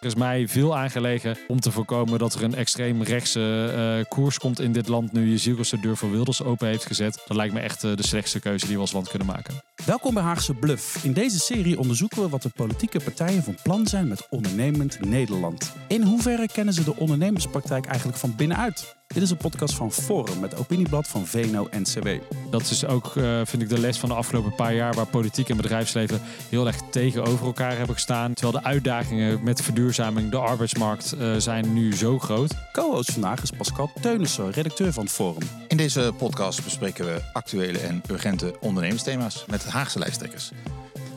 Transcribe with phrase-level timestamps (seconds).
[0.00, 4.38] Er is mij veel aangelegen om te voorkomen dat er een extreem rechtse uh, koers
[4.38, 7.22] komt in dit land nu je Zielkens de deur voor Wilders open heeft gezet.
[7.26, 9.54] Dat lijkt me echt uh, de slechtste keuze die we als land kunnen maken.
[9.86, 11.04] Welkom bij Haagse Bluff.
[11.04, 15.72] In deze serie onderzoeken we wat de politieke partijen van plan zijn met ondernemend Nederland.
[15.88, 18.96] In hoeverre kennen ze de ondernemerspraktijk eigenlijk van binnenuit?
[19.14, 22.08] Dit is een podcast van Forum, met opinieblad van VNO-NCW.
[22.50, 24.94] Dat is ook, uh, vind ik, de les van de afgelopen paar jaar...
[24.94, 28.34] waar politiek en bedrijfsleven heel erg tegenover elkaar hebben gestaan.
[28.34, 32.54] Terwijl de uitdagingen met verduurzaming, de arbeidsmarkt, uh, zijn nu zo groot.
[32.72, 35.48] Co-host vandaag is Pascal Teunissen, redacteur van Forum.
[35.68, 39.44] In deze podcast bespreken we actuele en urgente ondernemersthema's...
[39.46, 40.50] met Haagse lijsttrekkers.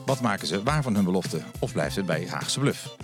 [0.06, 2.96] Wat maken ze waar van hun belofte of blijft het bij Haagse Bluff?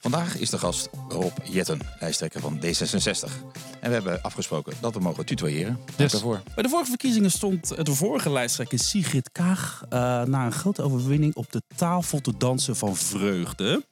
[0.00, 3.32] Vandaag is de gast Rob Jetten, lijsttrekker van D66.
[3.80, 5.78] En we hebben afgesproken dat we mogen tutoyeren.
[5.96, 6.12] Yes.
[6.12, 6.42] Daarvoor.
[6.54, 9.82] Bij de vorige verkiezingen stond de vorige lijsttrekker Sigrid Kaag...
[9.84, 9.90] Uh,
[10.22, 13.84] na een grote overwinning op de tafel te dansen van vreugde.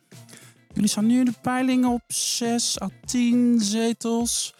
[0.72, 4.54] Jullie staan nu in de peilingen op 6 à 10 zetels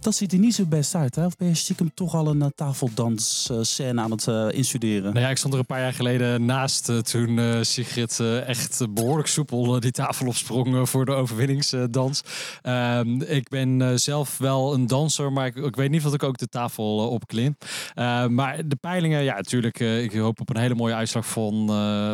[0.00, 1.14] dat ziet er niet zo best uit.
[1.14, 1.24] Hè?
[1.24, 5.12] Of ben je stiekem toch al een uh, tafeldansscène aan het uh, instuderen?
[5.12, 9.80] Nou ja, ik stond er een paar jaar geleden naast toen Sigrid echt behoorlijk soepel
[9.80, 12.22] die tafel opsprong voor de overwinningsdans.
[12.62, 16.38] Ehm, ik ben zelf wel een danser, maar ik, ik, weet niet of ik ook
[16.38, 17.56] de tafel opklim.
[17.94, 19.80] Ehm, maar de peilingen, ja, natuurlijk.
[19.80, 21.66] ik hoop op een hele mooie uitslag van,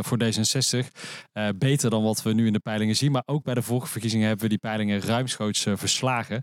[0.04, 0.86] voor D66.
[1.58, 3.12] beter dan wat we nu in de peilingen zien.
[3.12, 6.42] Maar ook bij de vorige verkiezingen hebben we die peilingen ruimschoots verslagen.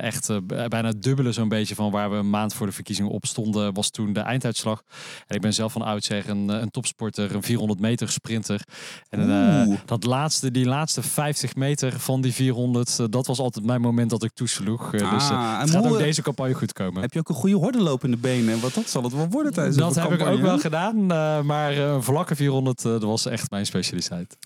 [0.00, 3.10] echt eh, bijna het dubbele zo'n beetje van waar we een maand voor de verkiezingen
[3.10, 4.82] op stonden, was toen de einduitslag.
[5.26, 8.60] En ik ben zelf van oudsher een, een topsporter, een 400 meter sprinter.
[9.08, 13.64] En uh, dat laatste, die laatste 50 meter van die 400, uh, dat was altijd
[13.64, 14.92] mijn moment dat ik toesloeg.
[14.92, 17.02] Uh, ah, dus het gaat ook deze campagne goed komen.
[17.02, 18.60] Heb je ook een goede hordenloop in de benen?
[18.60, 20.18] Want dat zal het wel worden tijdens dat de campagne.
[20.18, 21.06] Dat heb ik ook wel gedaan,
[21.46, 24.36] maar een vlakke 400, dat was echt mijn specialiteit.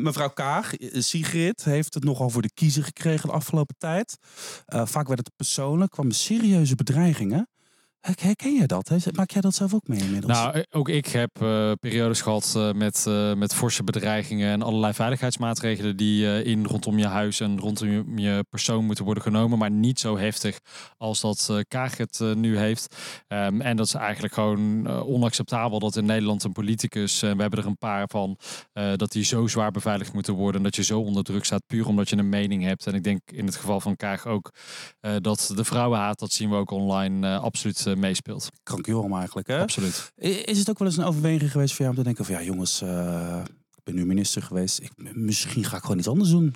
[0.00, 4.18] mevrouw Kaag, Sigrid, heeft het nogal voor de kiezer gekregen de afgelopen tijd.
[4.66, 7.48] vaak werd het persoonlijk, kwam serieuze bedreigingen.
[8.14, 8.90] Herken je dat?
[9.12, 10.32] Maak jij dat zelf ook mee inmiddels?
[10.32, 13.06] Nou, eh, ook ik heb uh, periodes gehad uh, met,
[13.36, 18.84] met forse bedreigingen en allerlei veiligheidsmaatregelen die in rondom je huis en rondom je persoon
[18.84, 20.58] moeten worden genomen, maar niet zo heftig
[20.96, 22.96] als dat Kaag het nu heeft.
[23.28, 27.66] Um, en dat is eigenlijk gewoon onacceptabel dat in Nederland een politicus, we hebben er
[27.66, 28.38] een paar van,
[28.96, 31.86] dat die zo zwaar beveiligd moeten worden en dat je zo onder druk staat, puur
[31.86, 32.86] omdat je een mening hebt.
[32.86, 34.50] En ik denk in het geval van Kaag ook
[35.20, 38.48] dat de vrouwenhaat, dat zien we ook online, absoluut meespeelt.
[38.62, 39.60] Krankjorum eigenlijk, hè?
[39.60, 40.12] Absoluut.
[40.44, 42.42] Is het ook wel eens een overweging geweest voor jou om te denken van ja
[42.42, 43.42] jongens, uh,
[43.76, 46.54] ik ben nu minister geweest, ik, misschien ga ik gewoon iets anders doen?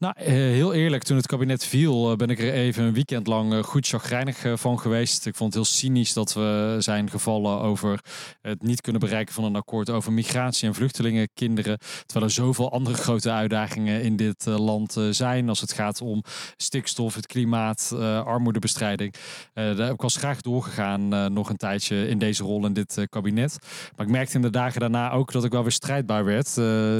[0.00, 3.26] Nou, eh, heel eerlijk, toen het kabinet viel, eh, ben ik er even een weekend
[3.26, 5.26] lang eh, goed chagrijnig van geweest.
[5.26, 8.00] Ik vond het heel cynisch dat we zijn gevallen over
[8.40, 11.78] het niet kunnen bereiken van een akkoord over migratie en vluchtelingen, kinderen.
[12.06, 16.22] Terwijl er zoveel andere grote uitdagingen in dit land zijn als het gaat om
[16.56, 17.94] stikstof, het klimaat,
[18.24, 19.14] armoedebestrijding.
[19.52, 23.58] Daar heb ik was graag doorgegaan nog een tijdje in deze rol in dit kabinet.
[23.96, 26.48] Maar ik merkte in de dagen daarna ook dat ik wel weer strijdbaar werd.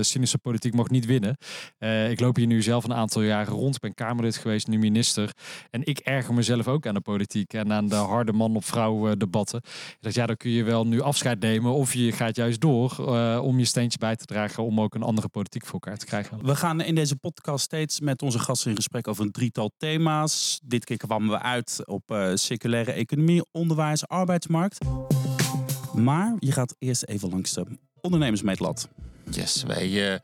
[0.07, 1.37] cynische politiek mocht niet winnen.
[2.11, 3.75] ik loop hier nu zelf een aantal jaren rond.
[3.75, 5.33] Ik ben Kamerlid geweest, nu minister.
[5.71, 9.17] En ik erger mezelf ook aan de politiek en aan de harde man op vrouw
[9.17, 9.63] debatten.
[10.01, 13.41] Dat ja, dan kun je wel nu afscheid nemen of je gaat juist door uh,
[13.43, 16.45] om je steentje bij te dragen om ook een andere politiek voor elkaar te krijgen.
[16.45, 20.61] We gaan in deze podcast steeds met onze gasten in gesprek over een drietal thema's.
[20.65, 24.79] Dit keer kwamen we uit op uh, circulaire economie, onderwijs, arbeidsmarkt.
[25.95, 27.67] Maar je gaat eerst even langs de
[28.01, 28.89] ondernemersmeetlat.
[29.31, 30.15] Yes, wij uh,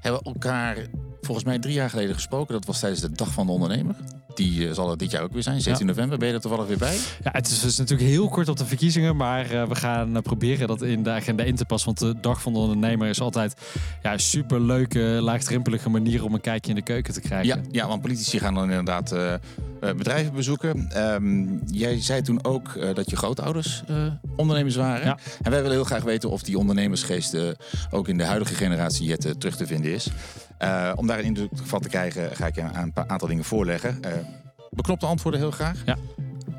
[0.00, 0.76] hebben elkaar
[1.20, 2.54] volgens mij drie jaar geleden gesproken.
[2.54, 3.94] Dat was tijdens de Dag van de Ondernemer.
[4.34, 6.18] Die uh, zal er dit jaar ook weer zijn, 16 november.
[6.18, 6.96] Ben je er toevallig weer bij?
[7.22, 9.16] Ja, het is, dus natuurlijk heel kort op de verkiezingen.
[9.16, 11.94] Maar uh, we gaan proberen dat in de agenda in te passen.
[11.94, 13.54] Want de Dag van de Ondernemer is altijd
[14.02, 17.46] ja, een superleuke, laagdrempelige manier om een kijkje in de keuken te krijgen.
[17.46, 19.14] Ja, ja want politici gaan dan inderdaad
[19.80, 21.02] bedrijven bezoeken.
[21.14, 23.82] Um, jij zei toen ook dat je grootouders
[24.36, 25.06] ondernemers waren.
[25.06, 25.18] Ja.
[25.42, 27.36] En wij willen heel graag weten of die ondernemersgeest
[27.90, 30.08] ook in de huidige generatie Jette terug te vinden is.
[30.62, 33.98] Uh, om daar een indruk van te krijgen, ga ik je een aantal dingen voorleggen.
[34.04, 34.10] Uh,
[34.70, 35.82] beknopte antwoorden heel graag.
[35.86, 35.96] Ja.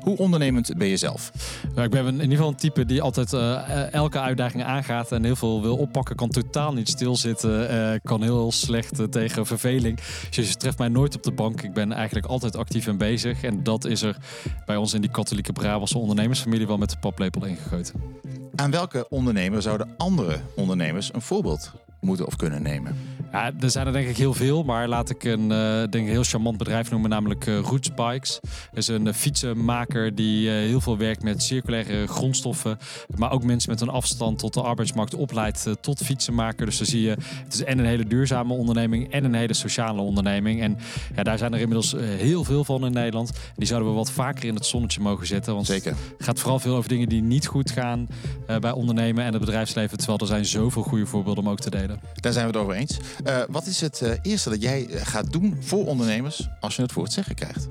[0.00, 1.32] Hoe ondernemend ben je zelf?
[1.74, 5.24] Nou, ik ben in ieder geval een type die altijd uh, elke uitdaging aangaat en
[5.24, 6.16] heel veel wil oppakken.
[6.16, 7.74] Kan totaal niet stilzitten.
[7.74, 10.00] Uh, kan heel slecht uh, tegen verveling.
[10.30, 11.62] Dus je treft mij nooit op de bank.
[11.62, 13.42] Ik ben eigenlijk altijd actief en bezig.
[13.42, 14.16] En dat is er
[14.66, 17.94] bij ons in die katholieke Brabantse ondernemersfamilie wel met de paplepel ingegoten.
[18.54, 21.72] Aan welke ondernemer zouden andere ondernemers een voorbeeld
[22.04, 22.96] moeten of kunnen nemen?
[23.34, 26.06] Ja, er zijn er denk ik heel veel, maar laat ik een, uh, denk een
[26.06, 28.40] heel charmant bedrijf noemen, namelijk uh, Roots Bikes.
[28.42, 32.78] Dat is een uh, fietsenmaker die heel veel werkt met circulaire grondstoffen,
[33.16, 36.66] maar ook mensen met een afstand tot de arbeidsmarkt opleidt tot fietsenmaker.
[36.66, 40.00] Dus dan zie je, het is en een hele duurzame onderneming en een hele sociale
[40.00, 40.60] onderneming.
[40.60, 40.78] En
[41.16, 43.32] ja, daar zijn er inmiddels heel veel van in Nederland.
[43.56, 45.94] Die zouden we wat vaker in het zonnetje mogen zetten, want Zeker.
[46.16, 48.08] het gaat vooral veel over dingen die niet goed gaan
[48.60, 51.93] bij ondernemen en het bedrijfsleven, terwijl er zijn zoveel goede voorbeelden om ook te delen.
[52.14, 52.98] Daar zijn we het over eens.
[53.26, 56.92] Uh, wat is het uh, eerste dat jij gaat doen voor ondernemers als je het
[56.92, 57.68] voor het zeggen krijgt?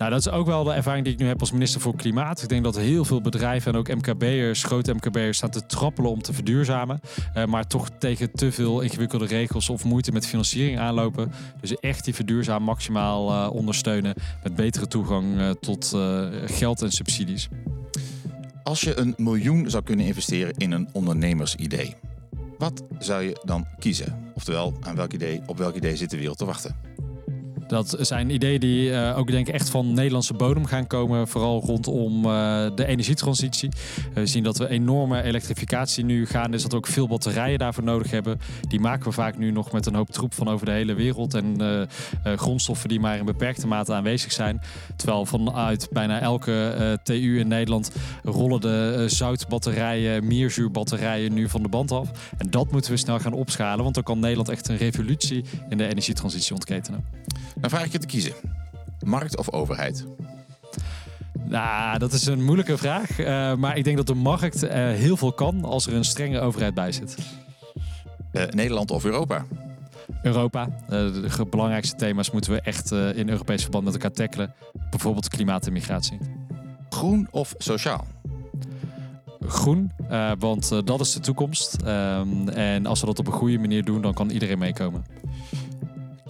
[0.00, 2.42] Nou, dat is ook wel de ervaring die ik nu heb als minister voor Klimaat.
[2.42, 6.22] Ik denk dat heel veel bedrijven en ook MKB'ers, grote MKB'ers, staan te trappelen om
[6.22, 7.00] te verduurzamen.
[7.34, 11.32] Uh, maar toch tegen te veel ingewikkelde regels of moeite met financiering aanlopen.
[11.60, 15.96] Dus echt die verduurzaam maximaal uh, ondersteunen met betere toegang uh, tot
[16.46, 17.48] geld en subsidies.
[18.62, 21.96] Als je een miljoen zou kunnen investeren in een ondernemersidee,
[22.60, 24.32] wat zou je dan kiezen?
[24.34, 26.89] Oftewel, aan welk idee, op welk idee zit de wereld te wachten?
[27.70, 31.28] Dat zijn ideeën die uh, ook denk echt van Nederlandse bodem gaan komen.
[31.28, 33.70] Vooral rondom uh, de energietransitie.
[34.14, 36.50] we zien dat we enorme elektrificatie nu gaan.
[36.50, 38.40] Dus dat we ook veel batterijen daarvoor nodig hebben.
[38.68, 41.34] Die maken we vaak nu nog met een hoop troep van over de hele wereld.
[41.34, 41.82] En uh,
[42.36, 44.60] grondstoffen die maar in beperkte mate aanwezig zijn.
[44.96, 47.90] Terwijl vanuit bijna elke TU in Nederland
[48.22, 52.10] rollen de zoutbatterijen, meerzuurbatterijen nu van de band af.
[52.38, 53.82] En dat moeten we snel gaan opschalen.
[53.82, 57.04] Want dan kan Nederland echt een revolutie in de energietransitie ontketenen.
[57.60, 58.32] Dan vraag ik je te kiezen.
[59.00, 60.06] Markt of overheid?
[61.50, 63.18] Nou, dat is een moeilijke vraag.
[63.18, 66.40] Uh, maar ik denk dat de markt uh, heel veel kan als er een strenge
[66.40, 67.16] overheid bij zit.
[68.32, 69.44] Uh, Nederland of Europa?
[70.22, 70.68] Europa.
[70.88, 74.54] de belangrijkste thema's moeten we echt in Europees verband met elkaar tackelen.
[74.90, 76.18] Bijvoorbeeld klimaat en migratie.
[76.88, 78.06] Groen of sociaal?
[79.46, 79.92] Groen,
[80.38, 81.76] want dat is de toekomst.
[81.84, 85.04] Ehm, en als we dat op een goede manier doen, dan kan iedereen meekomen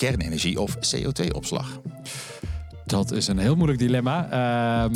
[0.00, 1.80] kernenergie of CO2-opslag?
[2.84, 4.24] Dat is een heel moeilijk dilemma.
[4.84, 4.92] Um,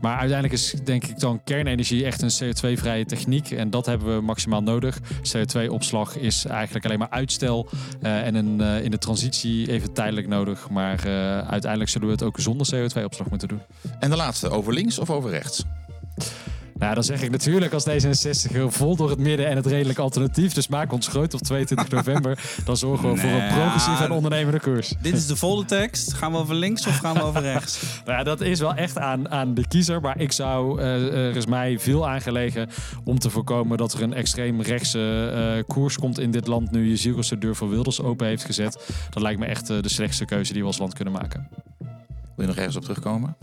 [0.00, 3.50] maar uiteindelijk is denk ik dan kernenergie echt een CO2-vrije techniek.
[3.50, 4.98] En dat hebben we maximaal nodig.
[5.00, 7.68] CO2-opslag is eigenlijk alleen maar uitstel.
[8.02, 10.68] Uh, en een, uh, in de transitie even tijdelijk nodig.
[10.70, 13.60] Maar uh, uiteindelijk zullen we het ook zonder CO2-opslag moeten doen.
[13.98, 15.64] En de laatste, over links of over rechts?
[16.78, 20.52] Nou, dan zeg ik natuurlijk als D66 vol door het midden en het redelijk alternatief.
[20.52, 22.38] Dus maak ons groot op 22 november.
[22.64, 24.94] Dan zorgen we voor een progressieve en ondernemende koers.
[25.00, 26.12] Dit is de volle tekst.
[26.12, 27.82] Gaan we over links of gaan we over rechts?
[28.04, 30.00] nou ja, dat is wel echt aan, aan de kiezer.
[30.00, 32.68] Maar ik zou, uh, er is mij veel aangelegen
[33.04, 36.70] om te voorkomen dat er een extreem rechtse uh, koers komt in dit land.
[36.70, 38.92] Nu je de deur voor Wilders open heeft gezet.
[39.10, 41.48] Dat lijkt me echt uh, de slechtste keuze die we als land kunnen maken.
[42.36, 43.36] Wil je nog ergens op terugkomen?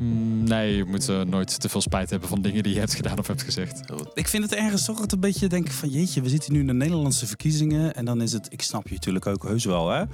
[0.00, 2.94] Mm, nee, je moet uh, nooit te veel spijt hebben van dingen die je hebt
[2.94, 3.80] gedaan of hebt gezegd.
[4.14, 6.72] Ik vind het ergens toch een beetje denken van jeetje, we zitten nu in de
[6.72, 10.04] Nederlandse verkiezingen en dan is het, ik snap je natuurlijk ook heus wel hè,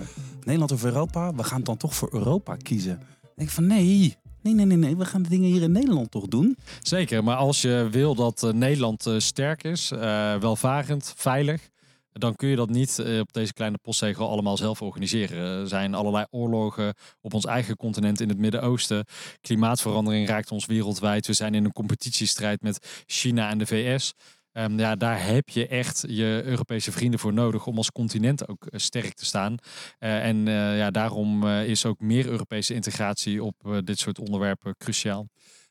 [0.41, 2.99] Nederland of Europa, we gaan dan toch voor Europa kiezen.
[2.99, 4.17] Dan denk ik van nee,
[4.47, 4.97] Nee, nee, nee, nee.
[4.97, 6.57] We gaan de dingen hier in Nederland toch doen.
[6.83, 9.99] Zeker, maar als je wil dat uh, Nederland uh, sterk is, uh,
[10.35, 11.71] welvarend, veilig,
[12.19, 15.61] dan kun je dat niet uh, op deze kleine postzegel allemaal zelf organiseren.
[15.61, 19.05] Er zijn allerlei oorlogen op ons eigen continent in het Midden-Oosten.
[19.41, 21.27] Klimaatverandering raakt ons wereldwijd.
[21.27, 24.13] We zijn in een competitiestrijd met China en de VS.
[24.53, 28.65] Um, ja, daar heb je echt je Europese vrienden voor nodig om als continent ook
[28.65, 29.57] uh, sterk te staan.
[29.99, 30.47] Uh, en
[30.77, 35.27] ja, daarom is ook meer Europese integratie op dit soort onderwerpen cruciaal.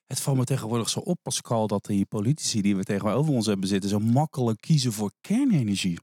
[0.07, 3.67] Het valt me tegenwoordig zo op, Pascal, dat die politici die we tegenover ons hebben
[3.67, 5.99] zitten, zo makkelijk kiezen voor kernenergie.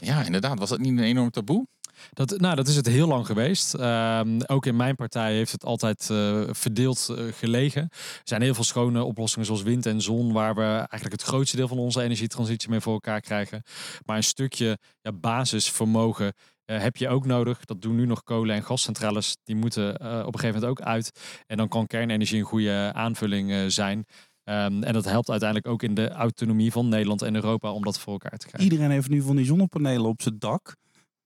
[0.00, 0.58] Ja, inderdaad.
[0.58, 1.66] Was dat niet een enorm taboe?
[2.12, 3.74] Dat, nou, dat is het heel lang geweest.
[3.74, 7.82] Um, ook in mijn partij heeft het altijd uh, verdeeld uh, gelegen.
[7.90, 11.56] Er zijn heel veel schone oplossingen zoals wind en zon, waar we eigenlijk het grootste
[11.56, 13.62] deel van onze energietransitie mee voor elkaar krijgen.
[14.04, 16.32] Maar een stukje ja, basisvermogen
[16.66, 17.64] uh, heb je ook nodig.
[17.64, 19.36] Dat doen nu nog kolen- en gascentrales.
[19.44, 21.10] Die moeten op een gegeven moment ook uit.
[21.46, 24.04] En dan kan kernenergie een goede aanvulling zijn.
[24.48, 27.98] Um, en dat helpt uiteindelijk ook in de autonomie van Nederland en Europa om dat
[27.98, 28.70] voor elkaar te krijgen.
[28.70, 30.76] Iedereen heeft nu van die zonnepanelen op zijn dak.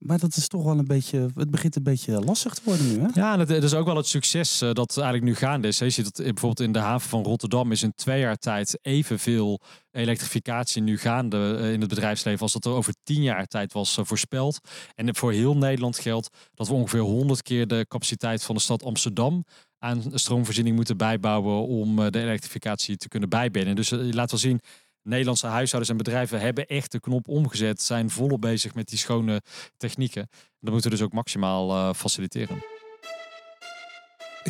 [0.00, 3.00] Maar dat is toch wel een beetje, het begint een beetje lastig te worden nu.
[3.00, 3.08] Hè?
[3.14, 5.78] Ja, dat is ook wel het succes uh, dat eigenlijk nu gaande is.
[5.78, 9.60] Je ziet dat bijvoorbeeld in de haven van Rotterdam is in twee jaar tijd evenveel
[9.90, 13.98] elektrificatie nu gaande uh, in het bedrijfsleven als dat er over tien jaar tijd was
[13.98, 14.58] uh, voorspeld.
[14.94, 18.82] En voor heel Nederland geldt dat we ongeveer 100 keer de capaciteit van de stad
[18.82, 19.44] Amsterdam
[19.80, 23.76] aan stroomvoorziening moeten bijbouwen om de elektrificatie te kunnen bijbinden.
[23.76, 24.60] Dus je laat wel zien,
[25.02, 29.42] Nederlandse huishoudens en bedrijven hebben echt de knop omgezet, zijn volop bezig met die schone
[29.76, 30.28] technieken.
[30.60, 32.79] Dat moeten we dus ook maximaal uh, faciliteren.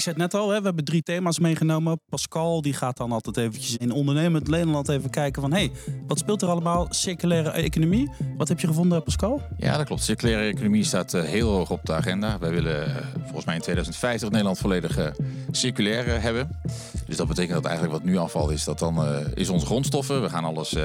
[0.01, 2.01] Ik zei het net al, hè, we hebben drie thema's meegenomen.
[2.09, 5.53] Pascal die gaat dan altijd eventjes in ondernemend Nederland even kijken van...
[5.53, 5.71] hé, hey,
[6.07, 6.87] wat speelt er allemaal?
[6.91, 8.11] Circulaire economie.
[8.37, 9.43] Wat heb je gevonden, Pascal?
[9.57, 10.03] Ja, dat klopt.
[10.03, 12.39] Circulaire economie staat uh, heel hoog op de agenda.
[12.39, 15.07] Wij willen uh, volgens mij in 2050 Nederland volledig uh,
[15.51, 16.61] circulair hebben.
[17.07, 20.23] Dus dat betekent dat eigenlijk wat nu afval is, dat dan is onze grondstoffen.
[20.23, 20.77] We gaan alles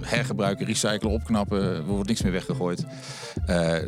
[0.00, 1.62] hergebruiken, recyclen, opknappen.
[1.62, 2.84] Er wordt niks meer weggegooid.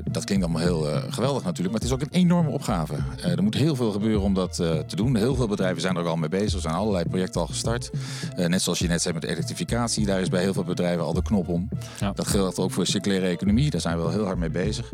[0.05, 2.95] dat klinkt allemaal heel geweldig natuurlijk, maar het is ook een enorme opgave.
[3.23, 5.17] er moet heel veel gebeuren om dat te doen.
[5.17, 6.53] Heel veel bedrijven zijn er ook al mee bezig.
[6.53, 7.91] Er zijn allerlei projecten al gestart.
[8.37, 11.23] net zoals je net zei met elektrificatie, daar is bij heel veel bedrijven al de
[11.23, 11.69] knop om.
[12.01, 12.13] Ja.
[12.13, 13.71] Dat geldt ook voor circulaire economie.
[13.71, 14.93] Daar zijn we wel heel hard mee bezig.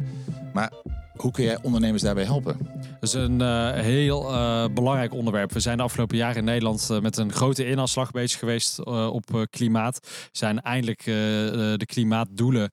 [0.53, 0.73] Maar
[1.17, 2.57] hoe kun jij ondernemers daarbij helpen?
[3.01, 5.53] Dat is een uh, heel uh, belangrijk onderwerp.
[5.53, 9.47] We zijn de afgelopen jaren in Nederland uh, met een grote inhaalslag bezig geweest op
[9.51, 9.99] klimaat.
[10.03, 12.71] We zijn eindelijk de klimaatdoelen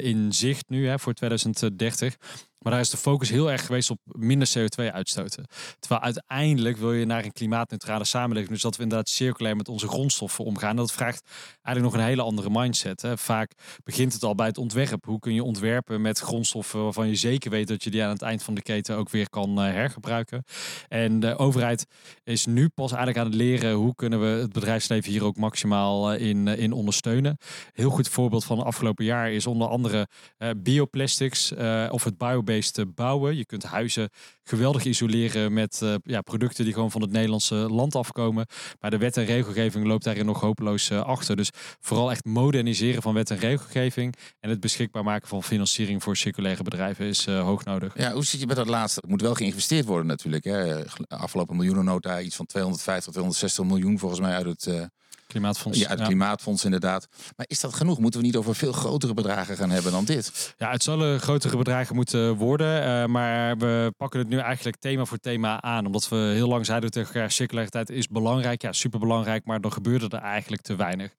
[0.00, 2.16] in zicht nu hè, voor 2030.
[2.62, 5.46] Maar daar is de focus heel erg geweest op minder CO2 uitstoten.
[5.78, 8.52] Terwijl uiteindelijk wil je naar een klimaatneutrale samenleving.
[8.52, 10.76] Dus dat we inderdaad circulair met onze grondstoffen omgaan.
[10.76, 11.30] Dat vraagt
[11.62, 13.02] eigenlijk nog een hele andere mindset.
[13.02, 13.18] Hè.
[13.18, 13.52] Vaak
[13.84, 15.04] begint het al bij het ontwerp.
[15.04, 18.22] Hoe kun je ontwerpen met grondstoffen waarvan je zeker weet dat je die aan het
[18.22, 20.44] eind van de keten ook weer kan uh, hergebruiken.
[20.88, 21.86] En de overheid
[22.24, 26.14] is nu pas eigenlijk aan het leren hoe kunnen we het bedrijfsleven hier ook maximaal
[26.14, 27.38] uh, in, uh, in ondersteunen.
[27.72, 30.08] Heel goed voorbeeld van afgelopen jaar is onder andere
[30.56, 31.52] bioplastics
[31.90, 32.51] of het biobased
[32.94, 33.36] bouwen.
[33.36, 34.10] Je kunt huizen
[34.44, 38.46] geweldig isoleren met uh, ja, producten die gewoon van het Nederlandse land afkomen.
[38.80, 41.36] Maar de wet en regelgeving loopt daarin nog hopeloos uh, achter.
[41.36, 46.16] Dus vooral echt moderniseren van wet en regelgeving en het beschikbaar maken van financiering voor
[46.16, 47.98] circulaire bedrijven is uh, hoog nodig.
[47.98, 49.00] Ja, hoe zit je met dat laatste?
[49.00, 50.44] Het moet wel geïnvesteerd worden natuurlijk.
[50.44, 50.82] Hè?
[51.08, 54.90] Afgelopen miljoenennota iets van 250, 260 miljoen volgens mij uit het
[55.32, 55.78] Klimaatfonds.
[55.78, 57.08] Ja, het Klimaatfonds inderdaad.
[57.36, 57.98] Maar is dat genoeg?
[57.98, 60.54] Moeten we niet over veel grotere bedragen gaan hebben dan dit?
[60.58, 62.86] Ja, het zullen grotere bedragen moeten worden.
[62.86, 65.86] Uh, maar we pakken het nu eigenlijk thema voor thema aan.
[65.86, 68.62] Omdat we heel lang zeiden tegen elkaar, circulariteit is belangrijk.
[68.62, 71.14] Ja, superbelangrijk, maar dan gebeurde er eigenlijk te weinig.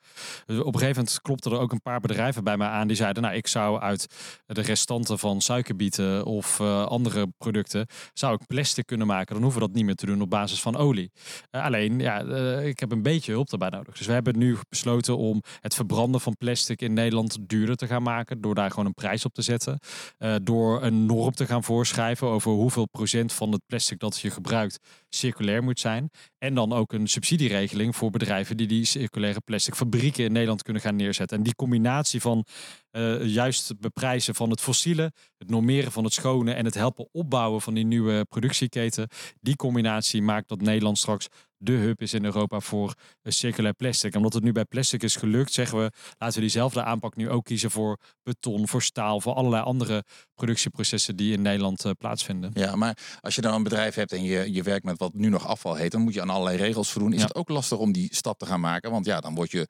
[0.46, 2.88] Dus op een gegeven moment klopten er ook een paar bedrijven bij mij aan.
[2.88, 4.08] Die zeiden, nou, ik zou uit
[4.46, 9.34] de restanten van suikerbieten of uh, andere producten, zou ik plastic kunnen maken.
[9.34, 11.12] Dan hoeven we dat niet meer te doen op basis van olie.
[11.52, 12.20] Uh, alleen, ja,
[12.60, 13.98] ik heb een beetje hulp daarbij nodig.
[14.04, 18.04] Dus we hebben nu besloten om het verbranden van plastic in Nederland duurder te gaan
[18.04, 18.42] maken.
[18.42, 19.80] Door daar gewoon een prijs op te zetten.
[20.20, 24.32] Uh, door een norm te gaan voorschrijven over hoeveel procent van het plastic dat je
[24.32, 24.80] gebruikt
[25.10, 26.10] circulair moet zijn.
[26.38, 30.82] En dan ook een subsidieregeling voor bedrijven die die circulaire plastic fabrieken in Nederland kunnen
[30.82, 31.38] gaan neerzetten.
[31.38, 32.46] En die combinatie van
[32.92, 37.62] uh, juist beprijzen van het fossiele, het normeren van het schone en het helpen opbouwen
[37.62, 39.08] van die nieuwe productieketen.
[39.42, 41.28] Die combinatie maakt dat Nederland straks
[41.64, 42.94] de hub is in Europa voor
[43.24, 44.16] circulair plastic.
[44.16, 47.46] Omdat het nu bij plastic is gelukt, zeggen we, laten we diezelfde aanpak nu ook
[47.46, 50.04] kiezen voor beton, voor staal, voor allerlei andere
[50.36, 52.52] productieprocessen die in Nederland uh, plaatsvinden.
[52.54, 55.30] Ja, maar als je dan een bedrijf hebt en je, je werkt met wat nu
[55.30, 57.14] nog afval heet, dan moet je aan allerlei regels voldoen.
[57.14, 57.26] Is ja.
[57.28, 58.92] het ook lastig om die stap te gaan maken?
[58.92, 59.68] Want ja, dan word je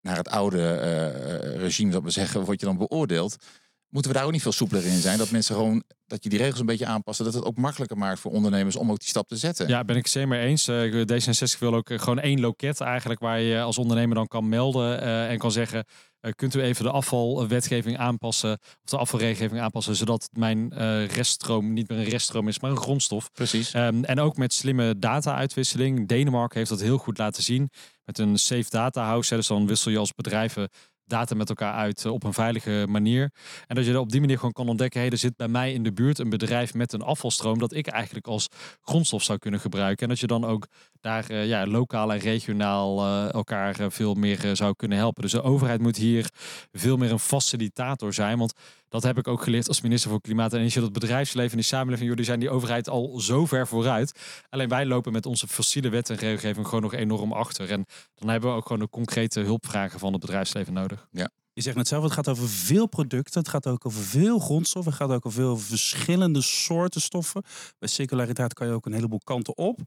[0.00, 3.36] naar het oude uh, regime, dat we zeggen, word je dan beoordeeld.
[3.94, 5.18] Moeten we daar ook niet veel soepeler in zijn?
[5.18, 7.24] Dat mensen gewoon, dat je die regels een beetje aanpassen.
[7.24, 9.68] Dat het ook makkelijker maakt voor ondernemers om ook die stap te zetten.
[9.68, 10.68] Ja, ben ik zeer mee eens.
[10.68, 15.02] Uh, D66 wil ook gewoon één loket eigenlijk waar je als ondernemer dan kan melden
[15.02, 15.84] uh, en kan zeggen.
[16.34, 20.74] Kunt u even de afvalwetgeving aanpassen of de afvalregelgeving aanpassen, zodat mijn
[21.06, 23.30] reststroom niet meer een reststroom is, maar een grondstof.
[23.32, 23.74] Precies.
[23.74, 26.08] Um, en ook met slimme data-uitwisseling.
[26.08, 27.70] Denemarken heeft dat heel goed laten zien
[28.04, 29.34] met een safe data house.
[29.34, 30.68] Dus dan wissel je als bedrijven
[31.06, 33.32] data met elkaar uit op een veilige manier.
[33.66, 35.82] En dat je op die manier gewoon kan ontdekken, hé, er zit bij mij in
[35.82, 38.48] de buurt een bedrijf met een afvalstroom dat ik eigenlijk als
[38.82, 40.02] grondstof zou kunnen gebruiken.
[40.02, 40.66] En dat je dan ook
[41.04, 45.22] daar uh, ja, lokaal en regionaal uh, elkaar uh, veel meer zou kunnen helpen.
[45.22, 46.30] Dus de overheid moet hier
[46.72, 48.38] veel meer een facilitator zijn.
[48.38, 48.52] Want
[48.88, 50.80] dat heb ik ook geleerd als minister voor Klimaat en Energie.
[50.80, 54.20] Dat bedrijfsleven en die samenleving, jullie zijn die overheid al zo ver vooruit.
[54.48, 57.70] Alleen wij lopen met onze fossiele wet en regelgeving gewoon nog enorm achter.
[57.70, 57.84] En
[58.14, 61.08] dan hebben we ook gewoon de concrete hulpvragen van het bedrijfsleven nodig.
[61.10, 61.30] Ja.
[61.52, 63.40] Je zegt net zelf, het gaat over veel producten.
[63.40, 64.92] Het gaat ook over veel grondstoffen.
[64.92, 67.42] Het gaat ook over veel verschillende soorten stoffen.
[67.78, 69.80] Bij circulariteit kan je ook een heleboel kanten op.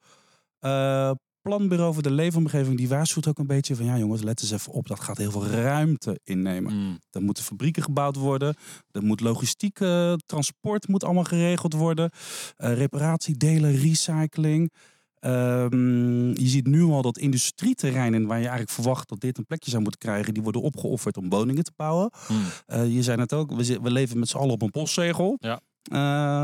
[0.61, 1.11] Uh,
[1.47, 4.71] Planbureau voor de Leefomgeving die waarschuwt ook een beetje van ja jongens, let eens even
[4.71, 6.73] op, dat gaat heel veel ruimte innemen.
[6.73, 6.99] Mm.
[7.11, 8.55] Er moeten fabrieken gebouwd worden,
[8.91, 12.11] er moet logistiek, uh, transport moet allemaal geregeld worden,
[12.57, 14.71] uh, reparatie, delen, recycling.
[15.19, 19.69] Um, je ziet nu al dat industrieterreinen waar je eigenlijk verwacht dat dit een plekje
[19.69, 22.11] zou moeten krijgen, die worden opgeofferd om woningen te bouwen.
[22.27, 22.37] Mm.
[22.67, 25.37] Uh, je zei net ook, we, we leven met z'n allen op een postzegel.
[25.39, 25.61] Ja.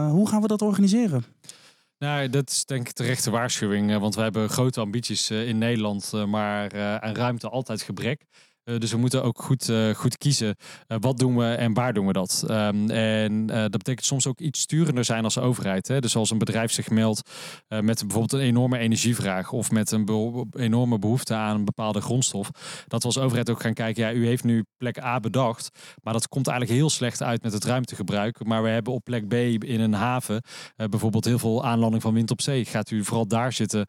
[0.10, 1.24] hoe gaan we dat organiseren?
[2.04, 3.98] Nou, dat is denk ik terechte waarschuwing.
[4.00, 8.26] Want we hebben grote ambities in Nederland, maar aan ruimte altijd gebrek.
[8.66, 10.56] Uh, dus we moeten ook goed, uh, goed kiezen.
[10.88, 12.44] Uh, wat doen we en waar doen we dat?
[12.50, 15.88] Um, en dat betekent soms ook iets sturender zijn als overheid.
[15.88, 16.00] Hè?
[16.00, 17.30] Dus als een bedrijf zich meldt
[17.68, 22.50] met bijvoorbeeld een enorme energievraag of met een enorme behoefte aan een bepaalde grondstof.
[22.88, 25.70] Dat we als overheid ook gaan kijken, ja, u heeft nu plek A bedacht,
[26.02, 28.46] maar dat komt eigenlijk heel slecht uit met het ruimtegebruik.
[28.46, 30.44] Maar we hebben op plek B in een haven
[30.76, 32.66] bijvoorbeeld heel veel aanlanding van wind op zee.
[32.66, 33.86] Gaat u vooral daar zitten,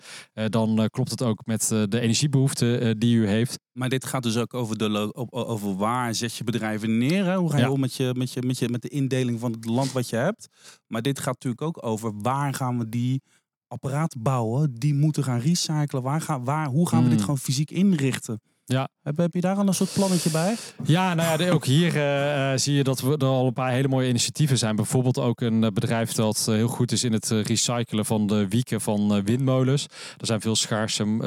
[0.48, 3.58] dan klopt het ook met de energiebehoeften die u heeft.
[3.72, 7.24] Maar dit gaat dus ook over, de, over waar zet je bedrijven neer.
[7.24, 7.36] Hè?
[7.36, 9.64] Hoe ga je om met, je, met, je, met, je, met de indeling van het
[9.64, 10.48] land wat je hebt.
[10.86, 13.22] Maar dit gaat natuurlijk ook over waar gaan we die
[13.66, 14.74] apparaten bouwen.
[14.74, 16.02] Die moeten gaan recyclen.
[16.02, 17.24] Waar gaan, waar, hoe gaan we dit hmm.
[17.24, 18.40] gewoon fysiek inrichten?
[18.66, 18.88] Ja.
[19.02, 20.56] Heb, heb je daar al een soort plannetje bij?
[20.84, 23.88] Ja, nou ja, ook hier uh, zie je dat we er al een paar hele
[23.88, 24.76] mooie initiatieven zijn.
[24.76, 29.24] Bijvoorbeeld ook een bedrijf dat heel goed is in het recyclen van de wieken van
[29.24, 29.86] windmolens.
[30.18, 31.20] Er zijn veel schaarse uh,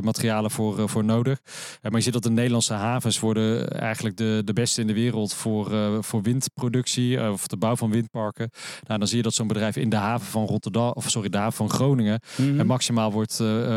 [0.00, 1.40] materialen voor, voor nodig.
[1.82, 5.34] maar je ziet dat de Nederlandse havens worden eigenlijk de, de beste in de wereld
[5.34, 5.72] voor,
[6.04, 8.50] voor windproductie of de bouw van windparken.
[8.86, 11.38] Nou, dan zie je dat zo'n bedrijf in de haven van Rotterdam, of sorry, de
[11.38, 13.34] haven van Groningen, mm maximaal wordt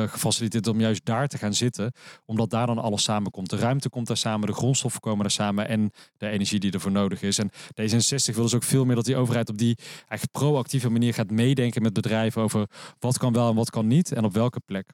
[0.08, 1.92] gefaciliteerd om juist daar te gaan zitten.
[2.26, 3.50] Omdat daar dan alles samenkomt.
[3.50, 6.92] De ruimte komt daar samen, de grondstoffen komen daar samen en de energie die ervoor
[6.92, 7.38] nodig is.
[7.38, 11.14] En D66 wil dus ook veel meer dat die overheid op die eigenlijk proactieve manier
[11.14, 12.68] gaat meedenken met bedrijven over
[13.00, 14.94] wat kan wel en wat kan niet en op welke plek.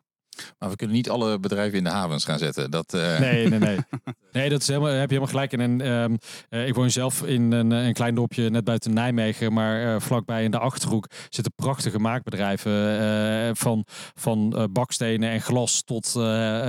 [0.60, 2.72] Maar we kunnen niet alle bedrijven in de havens gaan zetten.
[2.72, 3.20] Dat, uh...
[3.20, 3.78] Nee, nee, nee.
[4.32, 5.60] Nee, dat is helemaal, heb je helemaal gelijk in.
[5.60, 6.16] En ehm,
[6.50, 10.44] uh, ik woon zelf in een, een, klein dorpje net buiten Nijmegen, maar uh, vlakbij
[10.44, 12.72] in de Achterhoek zitten prachtige maakbedrijven.
[12.72, 16.08] Uh, van van bakstenen en glas tot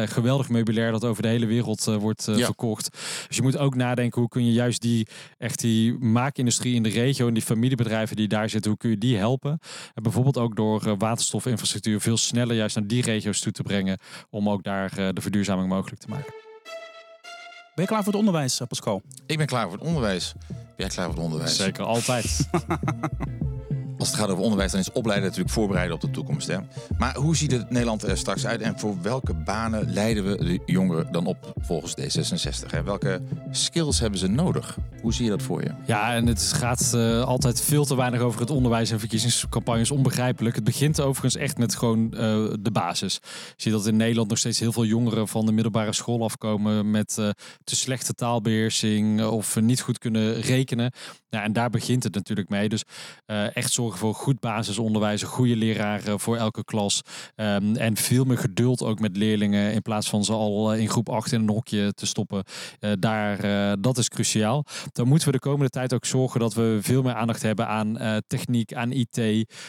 [0.04, 2.44] geweldig meubilair dat over de hele wereld wordt ja.
[2.44, 2.90] verkocht.
[3.26, 5.06] Dus je moet ook nadenken hoe kun je juist die,
[5.38, 8.98] echt die maakindustrie in de regio en die familiebedrijven die daar zitten, hoe kun je
[8.98, 9.58] die helpen?
[9.94, 13.98] En bijvoorbeeld ook door waterstofinfrastructuur veel sneller juist naar die regio's toe te brengen
[14.30, 16.34] om ook daar de verduurzaming mogelijk te maken.
[17.78, 19.02] Ben je klaar voor het onderwijs, eh, Pascal?
[19.26, 20.32] Ik ben klaar voor het onderwijs.
[20.48, 21.56] Ben jij klaar voor het onderwijs?
[21.56, 22.48] Zeker, altijd.
[23.98, 26.46] Als het gaat over onderwijs, dan is opleiden natuurlijk voorbereiden op de toekomst.
[26.46, 26.56] Hè?
[26.98, 30.60] Maar hoe ziet het Nederland er straks uit en voor welke banen leiden we de
[30.66, 32.70] jongeren dan op volgens D66?
[32.70, 32.82] Hè?
[32.82, 34.78] Welke skills hebben ze nodig?
[35.02, 35.70] Hoe zie je dat voor je?
[35.86, 39.90] Ja, en het gaat uh, altijd veel te weinig over het onderwijs en verkiezingscampagnes.
[39.90, 40.54] Onbegrijpelijk.
[40.54, 42.18] Het begint overigens echt met gewoon uh,
[42.60, 43.18] de basis.
[43.22, 46.90] Je ziet dat in Nederland nog steeds heel veel jongeren van de middelbare school afkomen
[46.90, 47.28] met uh,
[47.64, 50.92] te slechte taalbeheersing of niet goed kunnen rekenen.
[51.28, 52.68] Ja, en daar begint het natuurlijk mee.
[52.68, 52.82] Dus
[53.52, 57.02] echt zorgen voor goed basisonderwijs, goede leraren voor elke klas.
[57.36, 61.08] Um, en veel meer geduld ook met leerlingen in plaats van ze al in groep
[61.08, 62.44] 8 in een hokje te stoppen.
[62.80, 64.64] Uh, daar, uh, dat is cruciaal.
[64.92, 67.98] Dan moeten we de komende tijd ook zorgen dat we veel meer aandacht hebben aan
[68.26, 69.20] techniek, aan IT,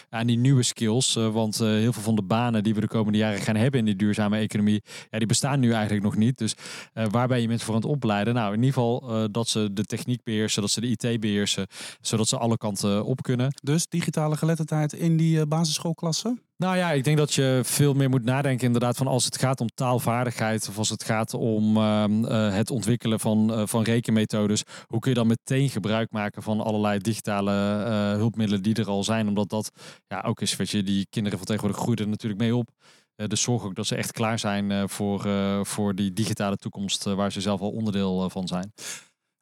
[0.10, 1.14] aan die nieuwe skills.
[1.14, 3.96] want heel veel van de banen die we de komende jaren gaan hebben in die
[3.96, 6.38] duurzame economie, ja, die bestaan nu eigenlijk nog niet.
[6.38, 6.54] Dus
[6.94, 8.34] waar ben je mensen voor aan het opleiden?
[8.34, 11.68] Nou, in ieder geval dat ze de techniek beheersen, dat ze de IT beheersen,
[12.02, 13.54] zodat ze alle kanten op kunnen.
[13.64, 16.42] Dus digitaal digitale geletterdheid in die eh, basisschoolklassen?
[16.58, 19.62] Nou ja, ik denk dat je veel meer moet nadenken inderdaad van als het gaat
[19.62, 24.64] om taalvaardigheid of als het gaat om ehm, eh, het ontwikkelen van, uh, van rekenmethodes.
[24.88, 27.52] Hoe kun je dan meteen gebruik maken van allerlei digitale
[28.18, 29.28] hulpmiddelen die er al zijn?
[29.28, 29.72] Omdat dat
[30.08, 32.70] ja, ook is, weet je, die kinderen van tegenwoordig groeien er natuurlijk mee op.
[33.16, 35.28] dus zorg ook dat ze echt klaar zijn voor,
[35.66, 38.72] voor die digitale toekomst waar ze zelf al onderdeel van zijn.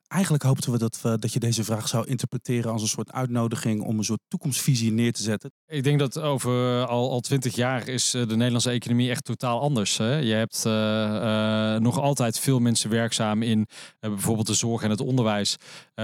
[0.07, 3.97] Eigenlijk hoopten we dat, dat je deze vraag zou interpreteren als een soort uitnodiging om
[3.97, 5.51] een soort toekomstvisie neer te zetten.
[5.65, 9.59] Ik denk dat over al, al twintig jaar is eh, de Nederlandse economie echt totaal
[9.61, 9.97] anders.
[9.97, 10.15] Hè?
[10.15, 13.67] Je hebt uh, nog altijd veel mensen werkzaam in
[13.99, 15.55] bijvoorbeeld de zorg en het onderwijs.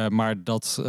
[0.09, 0.79] maar dat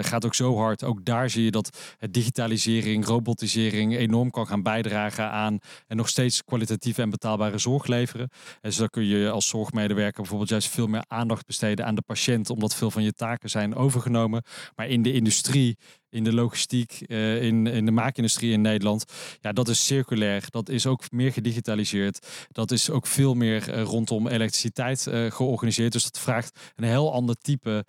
[0.00, 0.84] gaat ook zo hard.
[0.84, 1.78] Ook daar zie je dat
[2.10, 8.28] digitalisering, robotisering enorm kan gaan bijdragen aan en nog steeds kwalitatieve en betaalbare zorg leveren.
[8.60, 12.50] En zo kun je als zorgmedewerker bijvoorbeeld juist veel meer aandacht besteden aan de patiënt.
[12.50, 14.42] Om omdat veel van je taken zijn overgenomen.
[14.76, 15.78] Maar in de industrie
[16.14, 19.04] in de logistiek, uh, in, in de maakindustrie in Nederland.
[19.40, 20.44] Ja, dat is circulair.
[20.50, 22.26] Dat is ook meer gedigitaliseerd.
[22.48, 25.92] Dat is ook veel meer uh, rondom elektriciteit uh, georganiseerd.
[25.92, 27.84] Dus dat vraagt een heel ander type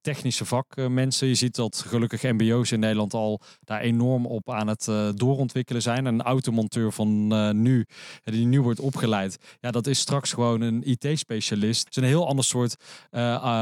[0.00, 1.28] technische vakmensen.
[1.28, 6.04] Je ziet dat gelukkig MBO's in Nederland al daar enorm op aan het doorontwikkelen zijn.
[6.04, 7.26] Een automonteur van
[7.62, 7.86] nu,
[8.24, 11.84] die nu wordt opgeleid, ja, dat is straks gewoon een IT-specialist.
[11.84, 12.76] Het is een heel ander soort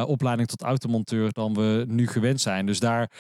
[0.07, 2.67] opleiding tot automonteur dan we nu gewend zijn.
[2.67, 3.11] Dus daar,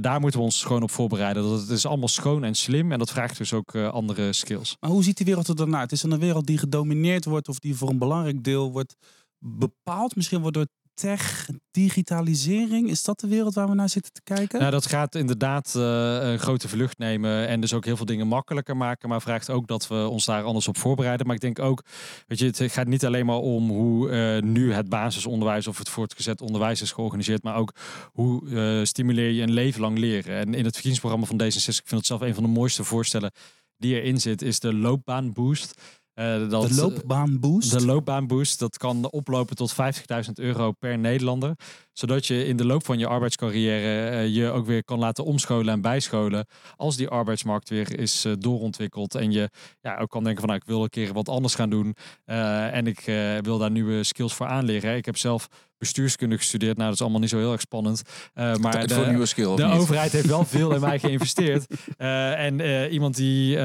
[0.00, 1.42] daar daar moeten we ons gewoon op voorbereiden.
[1.42, 4.76] Dat het is allemaal schoon en slim en dat vraagt dus ook uh, andere skills.
[4.80, 5.92] Maar hoe ziet die wereld er dan uit?
[5.92, 8.96] Is er een wereld die gedomineerd wordt of die voor een belangrijk deel wordt
[9.38, 10.16] bepaald?
[10.16, 14.58] Misschien wordt door tech, digitalisering, is dat de wereld waar we naar zitten te kijken?
[14.58, 15.82] Nou, dat gaat inderdaad uh,
[16.20, 19.66] een grote vlucht nemen en dus ook heel veel dingen makkelijker maken, maar vraagt ook
[19.66, 21.26] dat we ons daar anders op voorbereiden.
[21.26, 21.82] Maar ik denk ook,
[22.26, 25.88] weet je, het gaat niet alleen maar om hoe uh, nu het basisonderwijs of het
[25.88, 27.72] voortgezet onderwijs is georganiseerd, maar ook
[28.12, 30.36] hoe uh, stimuleer je een leven lang leren.
[30.36, 33.32] En in het verkiezingsprogramma van D66, ik vind het zelf een van de mooiste voorstellen
[33.76, 35.80] die erin zit, is de loopbaanboost.
[36.14, 37.70] Uh, dat, de loopbaanboost?
[37.70, 41.54] De loopbaanboost, dat kan oplopen tot 50.000 euro per Nederlander.
[41.92, 45.72] Zodat je in de loop van je arbeidscarrière uh, je ook weer kan laten omscholen
[45.72, 46.46] en bijscholen.
[46.76, 49.14] Als die arbeidsmarkt weer is uh, doorontwikkeld.
[49.14, 49.50] En je
[49.80, 51.94] ja, ook kan denken van nou, ik wil een keer wat anders gaan doen.
[52.24, 53.00] en ik
[53.40, 54.96] wil daar nieuwe skills voor aanleren.
[54.96, 55.48] Ik heb zelf
[55.84, 56.76] bestuurskunde gestudeerd.
[56.76, 58.02] Nou, dat is allemaal niet zo heel erg spannend.
[58.34, 61.66] Uh, maar de, nieuwe skill, de overheid heeft wel veel in mij geïnvesteerd.
[61.98, 63.58] Uh, en uh, iemand die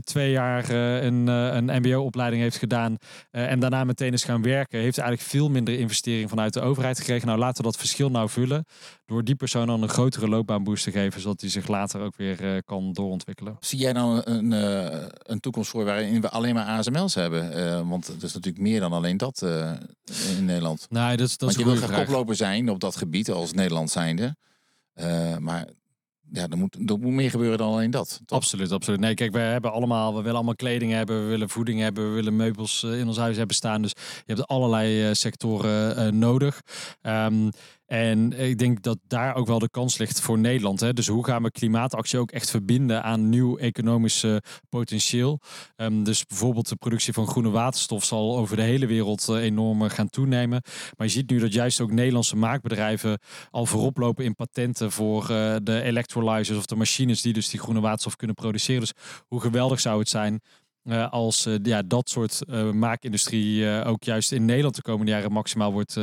[0.00, 2.96] twee jaar een, een mbo-opleiding heeft gedaan
[3.30, 7.26] en daarna meteen is gaan werken, heeft eigenlijk veel minder investering vanuit de overheid gekregen.
[7.26, 8.64] Nou, laten we dat verschil nou vullen
[9.06, 12.62] door die persoon dan een grotere loopbaanboost te geven, zodat hij zich later ook weer
[12.62, 13.56] kan doorontwikkelen.
[13.60, 14.50] Zie jij nou een,
[15.22, 17.88] een toekomst voor waarin we alleen maar ASML's hebben?
[17.88, 19.44] want het is natuurlijk meer dan alleen dat
[20.36, 20.86] in Nederland.
[20.90, 24.36] Nee, nou, dat, dat je wil koploper zijn op dat gebied als Nederland zijnde.
[24.94, 25.66] Uh, maar
[26.32, 28.20] ja, er moet, er moet meer gebeuren dan alleen dat.
[28.26, 29.00] Absoluut, absoluut.
[29.00, 32.14] Nee, kijk, we hebben allemaal, we willen allemaal kleding hebben, we willen voeding hebben, we
[32.14, 33.82] willen meubels eh, in ons huis hebben staan.
[33.82, 36.60] Dus je hebt allerlei uh, sectoren uh, nodig.
[37.02, 37.50] Um,
[37.86, 40.80] en ik denk dat daar ook wel de kans ligt voor Nederland.
[40.80, 40.92] Hè?
[40.92, 44.24] Dus hoe gaan we klimaatactie ook echt verbinden aan nieuw economisch
[44.68, 45.40] potentieel?
[45.76, 49.88] Um, dus bijvoorbeeld de productie van groene waterstof zal over de hele wereld uh, enorm
[49.88, 50.62] gaan toenemen.
[50.96, 53.18] Maar je ziet nu dat juist ook Nederlandse maakbedrijven
[53.50, 57.60] al voorop lopen in patenten voor uh, de electrolyzers of de machines die dus die
[57.60, 58.80] groene waterstof kunnen produceren.
[58.80, 58.92] Dus
[59.26, 60.40] hoe geweldig zou het zijn
[60.86, 65.32] uh, als uh, ja, dat soort uh, maakindustrie ook juist in Nederland de komende jaren
[65.32, 65.96] maximaal wordt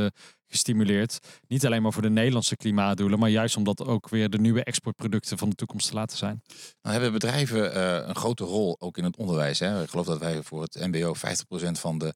[0.47, 1.19] gestimuleerd.
[1.47, 5.37] Niet alleen maar voor de Nederlandse klimaatdoelen, maar juist omdat ook weer de nieuwe exportproducten
[5.37, 6.41] van de toekomst te laten zijn.
[6.81, 9.59] Nou hebben bedrijven een grote rol ook in het onderwijs.
[9.59, 9.83] Hè?
[9.83, 12.13] Ik geloof dat wij voor het MBO 50% van de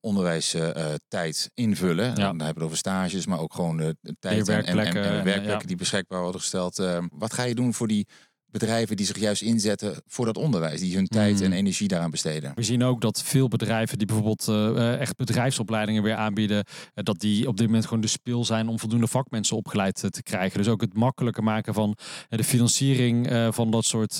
[0.00, 2.06] onderwijstijd invullen.
[2.06, 2.14] Ja.
[2.14, 5.24] Dan hebben we het over stages, maar ook gewoon de tijd en, en, en, en,
[5.24, 6.82] werkplekken die beschikbaar worden gesteld.
[7.08, 8.06] wat ga je doen voor die
[8.50, 11.52] bedrijven die zich juist inzetten voor dat onderwijs, die hun tijd en mm.
[11.52, 12.52] energie daaraan besteden.
[12.54, 17.20] We zien ook dat veel bedrijven die bijvoorbeeld uh, echt bedrijfsopleidingen weer aanbieden, uh, dat
[17.20, 20.58] die op dit moment gewoon de speel zijn om voldoende vakmensen opgeleid uh, te krijgen.
[20.58, 21.96] Dus ook het makkelijker maken van
[22.28, 24.14] de financiering van dat soort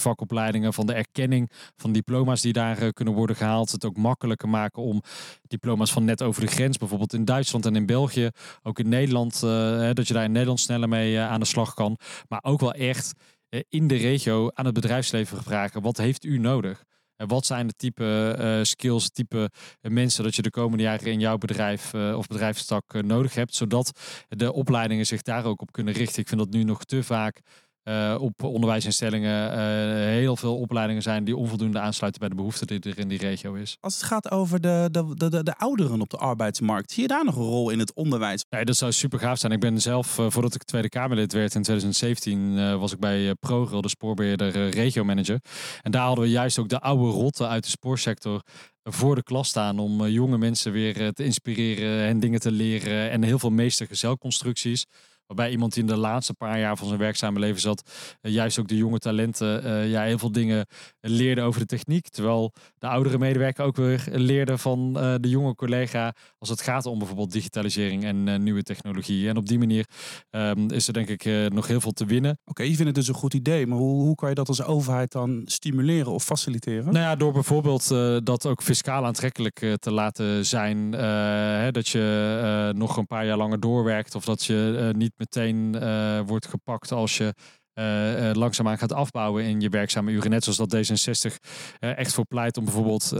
[0.00, 3.70] vakopleidingen, van de erkenning van diploma's die daar kunnen worden gehaald.
[3.70, 5.02] Het ook makkelijker maken om
[5.50, 8.30] diploma's van net over de grens, bijvoorbeeld in Duitsland en in België,
[8.62, 11.98] ook in Nederland, dat je daar in Nederland sneller mee aan de slag kan.
[12.28, 13.12] Maar ook wel echt
[13.50, 15.82] eh, in de regio aan het bedrijfsleven vragen.
[15.82, 16.84] Wat heeft u nodig?
[17.16, 21.38] En wat zijn de type skills, type mensen dat je de komende jaren in jouw
[21.38, 26.22] bedrijf of bedrijfstak nodig hebt, zodat de opleidingen zich daar ook op kunnen richten.
[26.22, 27.40] Ik vind dat nu nog te vaak
[27.84, 29.58] uh, op onderwijsinstellingen uh,
[30.04, 33.54] heel veel opleidingen zijn die onvoldoende aansluiten bij de behoefte die er in die regio
[33.54, 33.76] is.
[33.80, 37.24] Als het gaat over de, de, de, de ouderen op de arbeidsmarkt, zie je daar
[37.24, 38.44] nog een rol in het onderwijs?
[38.50, 39.52] Nee, dat zou super gaaf zijn.
[39.52, 43.80] Ik ben zelf, uh, voordat ik Tweede Kamerlid werd in 2017, was ik bij ProRail,
[43.80, 45.40] de spoorbeheerder, regiomanager.
[45.82, 48.42] En daar hadden we juist ook de oude rotten uit de spoorsector
[48.82, 53.22] voor de klas staan om jonge mensen weer te inspireren en dingen te leren en
[53.22, 54.86] heel veel meestergezelconstructies.
[55.30, 57.90] Waarbij iemand die in de laatste paar jaar van zijn werkzame leven zat,
[58.22, 60.66] uh, juist ook de jonge talenten, uh, ja, heel veel dingen
[61.00, 62.08] leerde over de techniek.
[62.08, 66.86] Terwijl de oudere medewerker ook weer leerde van uh, de jonge collega als het gaat
[66.86, 69.28] om bijvoorbeeld digitalisering en nieuwe technologie.
[69.28, 69.84] En op die manier
[70.30, 72.30] um, is er denk ik nog heel veel te winnen.
[72.30, 74.48] Oké, okay, je vindt het dus een goed idee, maar hoe, hoe kan je dat
[74.48, 76.92] als overheid dan stimuleren of faciliteren?
[76.92, 77.88] Nou ja, door bijvoorbeeld
[78.24, 80.92] dat ook fiscaal aantrekkelijk te laten zijn.
[80.92, 86.20] Hè, dat je nog een paar jaar langer doorwerkt of dat je niet meteen uh,
[86.26, 87.34] wordt gepakt als je
[87.74, 90.30] uh, langzaamaan gaat afbouwen in je werkzame uren.
[90.30, 91.34] Net zoals dat D66
[91.80, 93.10] uh, echt voor pleit om bijvoorbeeld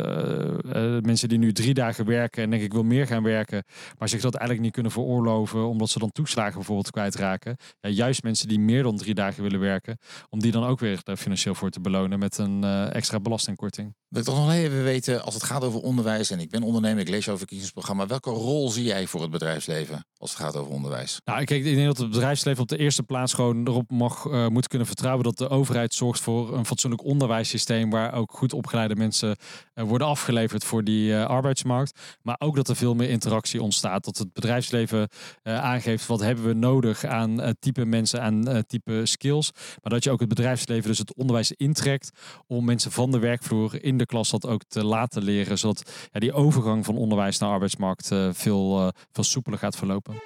[1.04, 3.64] mensen die nu drie dagen werken en denk ik wil meer gaan werken,
[3.98, 7.56] maar zich dat eigenlijk niet kunnen veroorloven omdat ze dan toeslagen bijvoorbeeld kwijtraken.
[7.80, 11.00] Ja, juist mensen die meer dan drie dagen willen werken, om die dan ook weer
[11.16, 13.94] financieel voor te belonen met een extra belastingkorting.
[14.08, 17.00] Wil ik toch nog even weten, als het gaat over onderwijs en ik ben ondernemer,
[17.00, 20.72] ik lees over verkiezingsprogramma, welke rol zie jij voor het bedrijfsleven als het gaat over
[20.72, 21.20] onderwijs?
[21.24, 24.48] Nou, kijk, ik denk dat het bedrijfsleven op de eerste plaats gewoon erop mag uh,
[24.48, 28.96] moet kunnen vertrouwen dat de overheid zorgt voor een fatsoenlijk onderwijssysteem waar ook goed opgeleide
[28.96, 29.36] mensen
[29.74, 32.18] uh, worden afgeleverd voor die uh, arbeidsmarkt.
[32.22, 34.04] Maar ook dat er veel meer interactie ontstaat.
[34.04, 35.08] Dat het bedrijfsleven
[35.42, 39.50] aangeeft wat hebben we nodig aan type mensen, aan type skills.
[39.82, 42.10] Maar dat je ook het bedrijfsleven, dus het onderwijs intrekt
[42.46, 45.58] om mensen van de werkvloer in de klas dat ook te laten leren.
[45.58, 50.22] Zodat ja, die overgang van onderwijs naar arbeidsmarkt veel, veel soepeler gaat verlopen.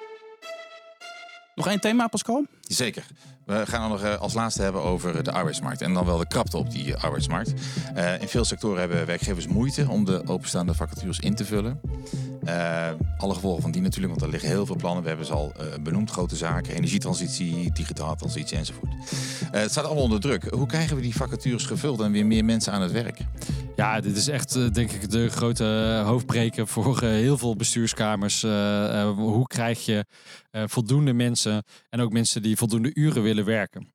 [1.55, 2.47] Nog één thema, Pascal?
[2.69, 3.05] Zeker.
[3.45, 5.83] We gaan het nog eh, als laatste hebben over de arbeidsmarkt.
[5.83, 7.53] En dan wel de krapte op die arbeidsmarkt.
[7.97, 11.81] Uh, in veel sectoren hebben werkgevers moeite om de openstaande vacatures in te vullen.
[13.19, 15.03] Alle gevolgen van die natuurlijk, want er liggen heel veel plannen.
[15.03, 16.11] We hebben ze al benoemd.
[16.11, 18.93] Grote zaken, energietransitie, digitale transitie enzovoort.
[19.51, 20.45] het staat allemaal onder druk.
[20.45, 23.19] Hoe krijgen we die vacatures gevuld en weer meer mensen aan het werk?
[23.77, 28.43] Ja, dit is echt denk ik de grote hoofdbreker voor heel veel bestuurskamers.
[29.17, 30.05] hoe krijg je
[30.53, 33.93] voldoende mensen en ook mensen die voldoende uren willen werken.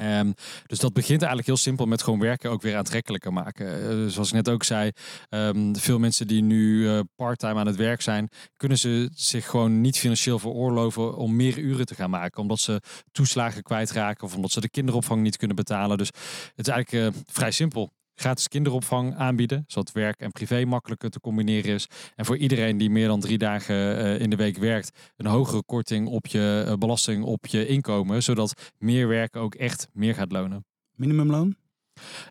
[0.00, 0.34] Um,
[0.66, 3.66] dus dat begint eigenlijk heel simpel met gewoon werken ook weer aantrekkelijker maken.
[3.82, 4.90] Uh, zoals ik net ook zei,
[5.30, 9.80] um, veel mensen die nu uh, parttime aan het werk zijn, kunnen ze zich gewoon
[9.80, 12.42] niet financieel veroorloven om meer uren te gaan maken.
[12.42, 12.80] Omdat ze
[13.12, 15.98] toeslagen kwijtraken of omdat ze de kinderopvang niet kunnen betalen.
[15.98, 16.10] Dus
[16.54, 21.20] het is eigenlijk uh, vrij simpel gratis kinderopvang aanbieden, zodat werk en privé makkelijker te
[21.20, 21.86] combineren is.
[22.16, 25.62] En voor iedereen die meer dan drie dagen uh, in de week werkt, een hogere
[25.62, 30.32] korting op je uh, belasting op je inkomen, zodat meer werken ook echt meer gaat
[30.32, 30.64] lonen.
[30.94, 31.56] Minimumloon?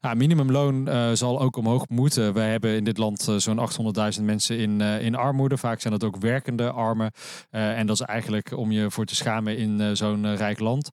[0.01, 2.34] Ja, minimumloon uh, zal ook omhoog moeten.
[2.34, 3.69] Wij hebben in dit land uh, zo'n
[4.17, 5.58] 800.000 mensen in, uh, in armoede.
[5.58, 7.12] Vaak zijn dat ook werkende armen.
[7.49, 10.89] en dat is eigenlijk om je voor te schamen in zo'n rijk land.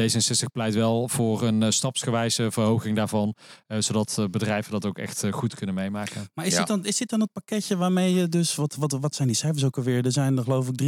[0.00, 3.34] D66 pleit wel voor een stapsgewijze verhoging daarvan.
[3.78, 6.28] zodat bedrijven dat ook echt goed kunnen meemaken.
[6.34, 6.58] Maar is, ja.
[6.58, 8.54] dit dan, is dit dan het pakketje waarmee je dus...
[8.54, 10.04] Wat, wat, wat zijn die cijfers ook alweer?
[10.04, 10.82] Er zijn er geloof ik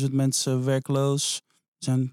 [0.00, 1.40] 360.000 mensen werkloos.
[1.78, 2.12] Er zijn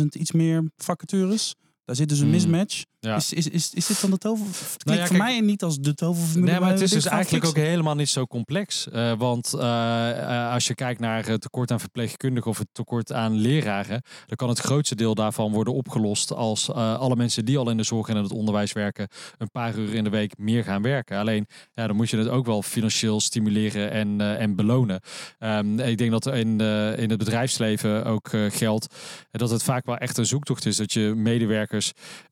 [0.00, 1.54] 400.000 iets meer vacatures.
[1.90, 2.34] Daar zit dus een hmm.
[2.34, 2.84] mismatch.
[3.00, 3.16] Ja.
[3.16, 4.46] Is, is, is, is dit dan de tover?
[4.46, 6.50] Het nou ja, voor mij niet als de toverformule.
[6.50, 8.88] Nee, maar het is dus eigenlijk ook helemaal niet zo complex.
[8.92, 13.34] Uh, want uh, als je kijkt naar het tekort aan verpleegkundigen of het tekort aan
[13.34, 17.76] leraren, dan kan het grootste deel daarvan worden opgelost als alle mensen die al in
[17.76, 20.82] de zorg en in het onderwijs werken, een paar uur in de week meer gaan
[20.82, 21.18] werken.
[21.18, 25.00] Alleen, ja, dan moet je het ook wel financieel stimuleren en, en belonen.
[25.38, 26.60] Um, ik denk dat er in,
[26.96, 28.94] in het bedrijfsleven ook geldt
[29.30, 30.76] dat het vaak wel echt een zoektocht is.
[30.76, 31.79] Dat je medewerkers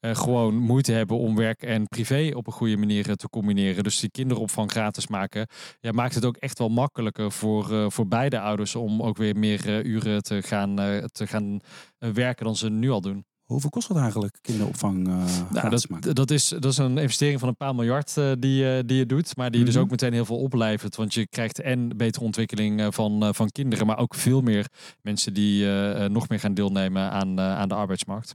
[0.00, 3.84] gewoon moeite hebben om werk en privé op een goede manier te combineren.
[3.84, 5.46] Dus die kinderopvang gratis maken,
[5.80, 9.36] ja, maakt het ook echt wel makkelijker voor, uh, voor beide ouders om ook weer
[9.36, 11.60] meer uh, uren te gaan, uh, te gaan
[11.98, 13.24] werken dan ze nu al doen.
[13.44, 15.06] Hoeveel kost dat eigenlijk, kinderopvang
[15.50, 19.06] nou, dat, dat, is, dat is een investering van een paar miljard die, die je
[19.06, 19.36] doet.
[19.36, 19.64] Maar die mm -hmm.
[19.64, 19.82] dus mhm.
[19.82, 20.96] ook meteen heel veel oplevert.
[20.96, 23.86] Want je krijgt en betere ontwikkeling van, van kinderen.
[23.86, 24.66] Maar ook veel meer
[25.02, 25.66] mensen die
[26.08, 28.34] nog meer gaan deelnemen aan, aan de arbeidsmarkt.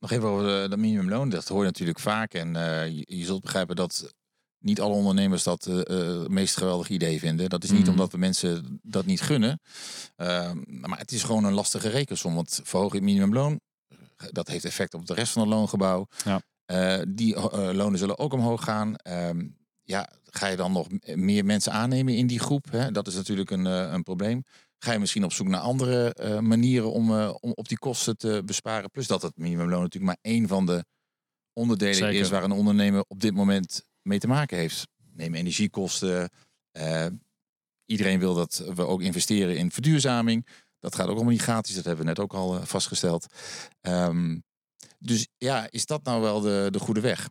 [0.00, 1.28] Nog even over de minimumloon.
[1.28, 2.34] Dat hoor je natuurlijk vaak.
[2.34, 4.12] En uh, je, je, zult begrijpen dat
[4.58, 7.48] niet alle ondernemers dat uh, het meest geweldige idee vinden.
[7.48, 7.90] Dat is niet mm.
[7.90, 9.60] omdat we mensen dat niet gunnen.
[10.16, 12.34] Uh, maar het is gewoon een lastige rekensom.
[12.34, 13.60] Want verhogen het minimumloon,
[14.30, 16.06] dat heeft effect op de rest van het loongebouw.
[16.24, 17.04] Ja.
[17.08, 17.40] die
[17.74, 18.96] lonen zullen ook omhoog gaan.
[18.96, 19.46] Ehm,
[19.82, 22.70] ja, ga je dan nog meer mensen aannemen in die groep?
[22.70, 22.90] Hè?
[22.90, 24.44] Dat is natuurlijk een, een probleem
[24.84, 28.16] ga je misschien op zoek naar andere uh, manieren om, uh, om op die kosten
[28.16, 28.90] te besparen.
[28.90, 30.84] Plus dat het minimumloon natuurlijk maar één van de
[31.52, 32.20] onderdelen Zeker.
[32.20, 34.88] is waar een ondernemer op dit moment mee te maken heeft.
[35.12, 36.30] Neem energiekosten.
[36.78, 37.06] Uh,
[37.84, 40.46] iedereen wil dat we ook investeren in verduurzaming.
[40.78, 41.74] Dat gaat ook allemaal niet gratis.
[41.74, 43.26] Dat hebben we net ook al vastgesteld.
[43.80, 44.42] Um,
[44.98, 47.28] dus ja, is dat nou wel de, de goede weg?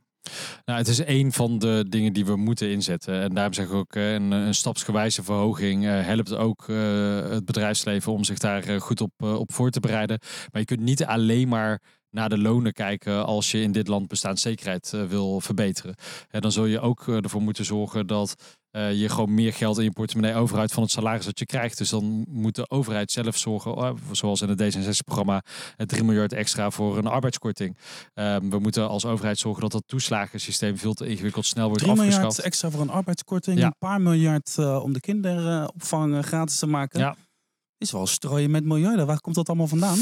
[0.65, 3.21] Nou, het is een van de dingen die we moeten inzetten.
[3.21, 7.45] En daarom zeg ik ook, eh, een, een stapsgewijze verhoging uh, helpt ook uh, het
[7.45, 10.19] bedrijfsleven om zich daar goed op, op voor te bereiden.
[10.51, 11.81] Maar je kunt niet alleen maar
[12.13, 15.95] naar de lonen kijken als je in dit land bestaanszekerheid uh, wil verbeteren.
[16.29, 18.35] En dan zul je ook ervoor moeten zorgen dat
[18.75, 21.77] uh, je gewoon meer geld in je portemonnee overhoudt van het salaris dat je krijgt.
[21.77, 25.43] Dus dan moet de overheid zelf zorgen, uh, zoals in het D66-programma,
[25.75, 27.77] 3 miljard extra voor een arbeidskorting.
[28.15, 31.91] Uh, we moeten als overheid zorgen dat dat toeslagensysteem veel te ingewikkeld snel wordt 3
[31.91, 32.21] afgeschaft.
[32.21, 33.65] miljard extra voor een arbeidskorting, ja.
[33.65, 36.99] een paar miljard eh, om de kinderopvang gratis te maken.
[36.99, 37.15] Ja
[37.83, 39.05] is wel strooien met miljarden.
[39.05, 39.97] Waar komt dat allemaal vandaan?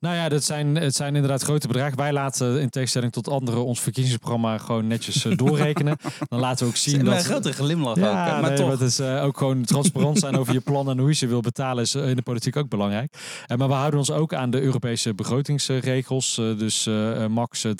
[0.00, 1.96] Nou ja, dat zijn, het zijn inderdaad grote bedragen.
[1.96, 5.96] Wij laten in tegenstelling tot anderen ons verkiezingsprogramma gewoon netjes uh, doorrekenen.
[6.28, 7.14] Dan laten we ook zien dat...
[7.14, 8.40] Een grote glimlach ja, ook.
[8.40, 8.70] Maar nee, toch.
[8.70, 11.40] Het is uh, ook gewoon transparant zijn over je plannen en hoe je ze wil
[11.40, 13.14] betalen is in de politiek ook belangrijk.
[13.46, 16.34] Uh, maar we houden ons ook aan de Europese begrotingsregels.
[16.34, 16.88] dus
[17.28, 17.72] max 3%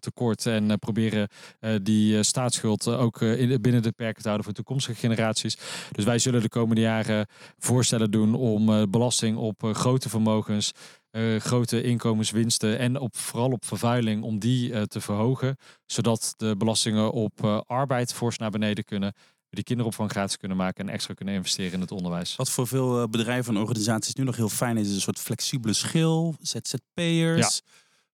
[0.00, 1.28] tekort en proberen
[1.82, 5.56] die staatsschuld ook in, binnen de perken te houden voor toekomstige generaties.
[5.92, 7.26] Dus wij zullen de komende jaren
[7.58, 10.72] voorstellen doen om om uh, belasting op uh, grote vermogens,
[11.10, 15.56] uh, grote inkomenswinsten en op, vooral op vervuiling, om die te verhogen.
[15.86, 19.12] Zodat de belastingen op arbeid fors naar beneden kunnen.
[19.50, 22.36] Die kinderopvang gratis kunnen maken en extra kunnen investeren in het onderwijs.
[22.36, 25.72] Wat voor veel bedrijven en organisaties nu nog heel fijn is, is een soort flexibele
[25.72, 27.60] schil, ZZP'ers.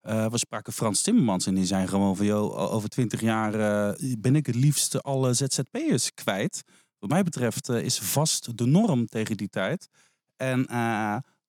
[0.01, 0.25] Ja.
[0.25, 4.17] Uh, we spraken Frans Timmermans en die zijn gewoon van, joh, over twintig jaar uh,
[4.19, 6.62] ben ik het liefste alle ZZP'ers kwijt.
[6.99, 9.88] Wat mij betreft uh, is vast de norm tegen die tijd.
[10.37, 10.66] En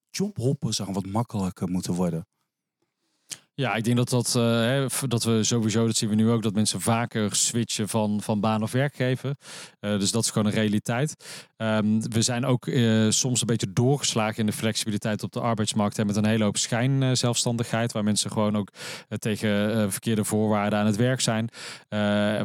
[0.10, 2.28] jobhoppen zou wat makkelijker moeten worden.
[3.56, 6.54] Ja, ik denk dat, dat, uh, dat we sowieso, dat zien we nu ook, dat
[6.54, 9.36] mensen vaker switchen van, van baan of werkgever.
[9.82, 11.16] Uh, dus dat is gewoon een realiteit.
[11.58, 16.00] Um, we zijn ook uh, soms een beetje doorgeslagen in de flexibiliteit op de arbeidsmarkt.
[16.00, 18.70] En met een hele hoop schijnzelfstandigheid, waar mensen gewoon ook
[19.10, 21.50] tegen verkeerde voorwaarden aan het werk zijn.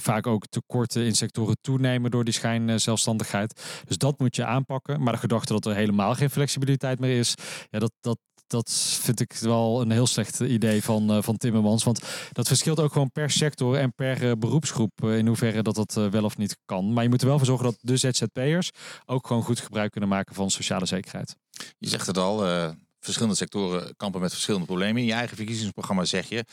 [0.01, 3.83] vaak ook tekorten in sectoren toenemen door die schijnzelfstandigheid.
[3.87, 5.03] Dus dat moet je aanpakken.
[5.03, 7.35] Maar de gedachte dat er helemaal geen flexibiliteit meer is,
[7.71, 8.18] ja, dat, dat,
[8.49, 11.85] dat vind ik wel een heel slecht idee van, uh, van Timmermans.
[11.85, 15.75] Want dat verschilt ook gewoon per sector en per uh, beroepsgroep uh, in hoeverre dat
[15.75, 16.93] dat wel of niet kan.
[16.93, 18.71] Maar je moet er wel voor zorgen dat de ZZP'ers
[19.07, 21.37] ook gewoon goed gebruik kunnen maken van sociale zekerheid.
[21.79, 22.39] Je zegt het al,
[23.01, 25.01] verschillende sectoren kampen met verschillende problemen.
[25.01, 26.45] In je eigen verkiezingsprogramma zeg je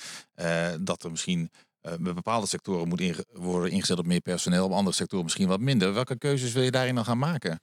[0.79, 1.49] dat er misschien
[1.81, 5.93] bij bepaalde sectoren moet worden ingezet op meer personeel, op andere sectoren misschien wat minder.
[5.93, 7.59] Welke keuzes wil je daarin dan gaan maken?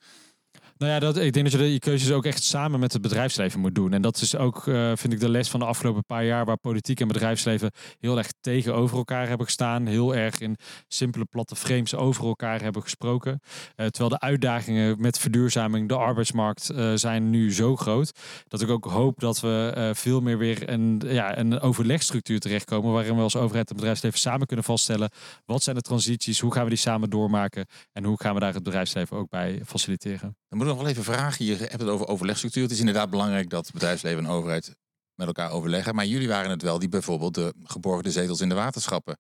[0.78, 3.61] Nou ja, dat, ik denk dat je de keuzes ook echt samen met het bedrijfsleven
[3.61, 3.92] moet doen.
[3.92, 6.56] En dat is ook, uh, vind ik, de les van de afgelopen paar jaar, waar
[6.56, 9.87] politiek en bedrijfsleven heel erg tegenover elkaar hebben gestaan.
[9.87, 10.56] Heel erg in
[10.88, 13.40] simpele platte frames over elkaar hebben gesproken.
[13.42, 18.18] Uh, terwijl de uitdagingen met verduurzaming, de arbeidsmarkt, uh, zijn nu zo groot.
[18.48, 22.92] Dat ik ook hoop dat we veel meer weer een, ja, een overlegstructuur terechtkomen.
[22.92, 25.11] Waarin we als overheid en bedrijfsleven samen kunnen vaststellen.
[25.44, 26.40] Wat zijn de transities?
[26.40, 27.66] Hoe gaan we die samen doormaken?
[27.92, 30.37] En hoe gaan we daar het bedrijfsleven ook bij faciliteren?
[30.62, 31.44] Ik nog wel even vragen.
[31.44, 32.62] Je hebt het over overlegstructuur.
[32.62, 34.77] Het is inderdaad belangrijk dat bedrijfsleven en overheid
[35.14, 35.94] met elkaar overleggen.
[35.94, 39.18] Maar jullie waren het wel die bijvoorbeeld de geborgde zetels in de waterschappen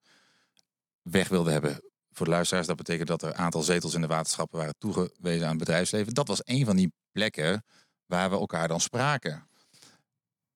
[1.02, 1.82] weg wilden hebben.
[2.10, 5.42] Voor de luisteraars, dat betekent dat er een aantal zetels in de waterschappen waren toegewezen
[5.42, 6.14] aan het bedrijfsleven.
[6.14, 7.64] Dat was een van die plekken
[8.06, 9.48] waar we elkaar dan spraken.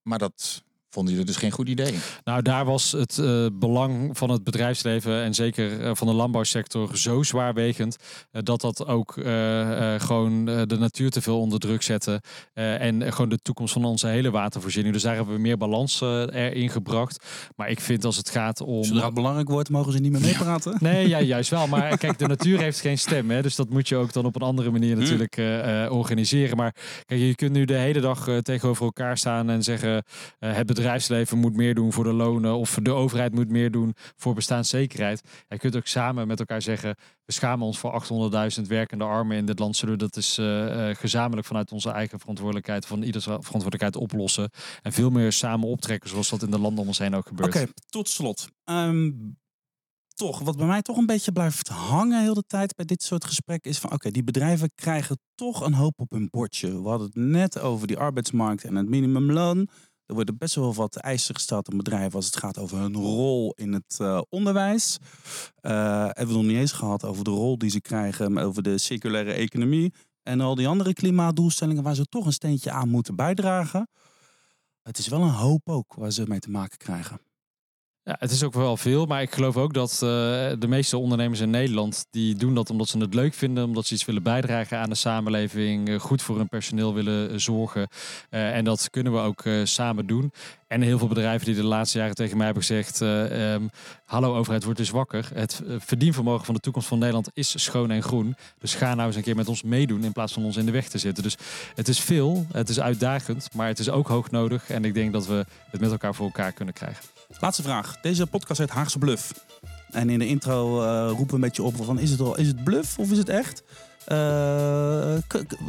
[0.02, 0.62] Maar dat
[0.96, 1.94] vonden jullie dus geen goed idee?
[2.24, 6.96] Nou, daar was het uh, belang van het bedrijfsleven en zeker uh, van de landbouwsector
[6.96, 7.96] zo zwaarwegend
[8.32, 9.12] uh, dat dat ook
[9.98, 12.22] gewoon de natuur te veel onder druk zette
[12.54, 14.94] en gewoon de toekomst van onze hele watervoorziening.
[14.94, 17.24] Dus daar hebben we meer balans erin gebracht.
[17.56, 18.84] Maar ik vind als het gaat om.
[18.84, 20.72] Zodra het belangrijk wordt, mogen ze niet meer meepraten?
[20.72, 20.78] Ja.
[20.86, 21.66] Nee, ja, juist wel.
[21.66, 23.30] Maar kijk, de natuur heeft geen stem.
[23.30, 25.40] Hè, dus dat moet je ook dan op een andere manier natuurlijk
[25.90, 26.56] organiseren.
[26.56, 26.74] Maar
[27.06, 30.04] kijk, je kunt nu de hele dag tegenover elkaar staan en zeggen:
[30.38, 33.94] het bedrijf bedrijfsleven moet meer doen voor de lonen of de overheid moet meer doen
[34.16, 35.22] voor bestaanszekerheid.
[35.48, 38.02] Je kunt ook samen met elkaar zeggen, we schamen ons voor
[38.58, 39.76] 800.000 werkende armen in dit land.
[39.76, 44.50] Zullen we dat is uh, gezamenlijk vanuit onze eigen verantwoordelijkheid, van ieders verantwoordelijkheid oplossen.
[44.82, 47.56] En veel meer samen optrekken zoals dat in de landen om ons heen ook gebeurt.
[47.56, 48.48] Oké, tot slot.
[48.64, 49.36] Um,
[50.16, 53.24] toch, wat bij mij toch een beetje blijft hangen heel de tijd bij dit soort
[53.24, 56.82] gesprekken is van oké, die bedrijven krijgen toch een hoop op hun bordje.
[56.82, 59.68] We hadden het net over die arbeidsmarkt en het minimumloon.
[60.06, 63.52] Er worden best wel wat eisen gesteld aan bedrijven als het gaat over hun rol
[63.54, 64.98] in het uh, onderwijs.
[65.62, 68.78] Uh, hebben we nog niet eens gehad over de rol die ze krijgen over de
[68.78, 69.92] circulaire economie.
[70.22, 73.88] En al die andere klimaatdoelstellingen waar ze toch een steentje aan moeten bijdragen.
[74.82, 77.20] Het is wel een hoop ook waar ze mee te maken krijgen.
[78.08, 79.98] Ja, het is ook wel veel, maar ik geloof ook dat uh,
[80.58, 83.94] de meeste ondernemers in Nederland die doen dat omdat ze het leuk vinden, omdat ze
[83.94, 87.88] iets willen bijdragen aan de samenleving, uh, goed voor hun personeel willen uh, zorgen.
[88.30, 90.32] en dat kunnen we ook samen doen.
[90.66, 93.70] En heel veel bedrijven die de laatste jaren tegen mij hebben gezegd: um,
[94.04, 95.30] Hallo overheid, word eens wakker.
[95.34, 98.36] Het verdienvermogen van de toekomst van Nederland is schoon en groen.
[98.58, 100.72] Dus ga nou eens een keer met ons meedoen in plaats van ons in de
[100.72, 101.22] weg te zitten.
[101.22, 101.36] Dus
[101.74, 104.70] het is veel, het is uitdagend, maar het is ook hoog nodig.
[104.70, 107.04] En ik denk dat we het met elkaar voor elkaar kunnen krijgen.
[107.40, 108.00] Laatste vraag.
[108.00, 109.32] Deze podcast heet Haagse Bluff.
[109.90, 112.46] En in de intro uh, roepen we een beetje op van is het, al, is
[112.46, 113.62] het bluff of is het echt?
[114.12, 114.16] Uh,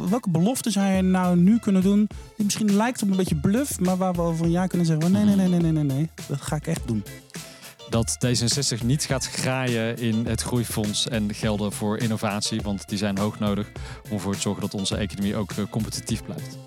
[0.08, 3.80] welke belofte zou je nou nu kunnen doen die misschien lijkt op een beetje bluff,
[3.80, 6.10] maar waar we over een jaar kunnen zeggen nee, nee, nee, nee, nee, nee, nee,
[6.26, 7.04] dat ga ik echt doen.
[7.88, 13.18] Dat D66 niet gaat graaien in het groeifonds en gelden voor innovatie, want die zijn
[13.18, 13.70] hoog nodig
[14.08, 16.58] om ervoor te zorgen dat onze economie ook eh, competitief blijft.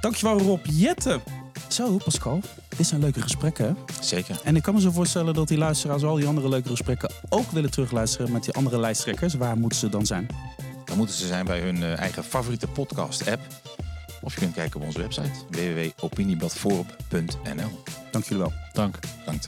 [0.00, 1.22] Dankjewel Rob Jetten.
[1.68, 2.40] Zo, Pascal.
[2.76, 3.76] Dit zijn leuke gesprekken.
[4.00, 4.40] Zeker.
[4.44, 7.50] En ik kan me zo voorstellen dat die luisteraars al die andere leuke gesprekken ook
[7.50, 9.34] willen terugluisteren met die andere lijsttrekkers.
[9.34, 10.26] Waar moeten ze dan zijn?
[10.94, 13.40] Dan moeten ze zijn bij hun eh, eigen favoriete podcast-app.
[14.20, 17.82] Of je kunt kijken op onze website www.opiniebladforum.nl.
[18.10, 18.52] Dank jullie wel.
[18.72, 18.98] Dank.
[19.24, 19.42] Dank.